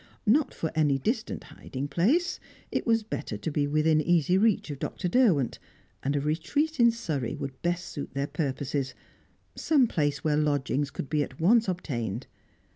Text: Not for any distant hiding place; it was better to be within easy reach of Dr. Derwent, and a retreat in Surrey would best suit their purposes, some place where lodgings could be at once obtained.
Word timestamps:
Not 0.25 0.51
for 0.51 0.71
any 0.73 0.97
distant 0.97 1.43
hiding 1.43 1.87
place; 1.87 2.39
it 2.71 2.87
was 2.87 3.03
better 3.03 3.37
to 3.37 3.51
be 3.51 3.67
within 3.67 4.01
easy 4.01 4.35
reach 4.35 4.71
of 4.71 4.79
Dr. 4.79 5.07
Derwent, 5.07 5.59
and 6.01 6.15
a 6.15 6.19
retreat 6.19 6.79
in 6.79 6.89
Surrey 6.89 7.35
would 7.35 7.61
best 7.61 7.85
suit 7.85 8.15
their 8.15 8.25
purposes, 8.25 8.95
some 9.53 9.85
place 9.85 10.23
where 10.23 10.37
lodgings 10.37 10.89
could 10.89 11.07
be 11.07 11.21
at 11.21 11.39
once 11.39 11.67
obtained. 11.67 12.25